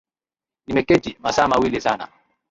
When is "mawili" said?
1.47-1.81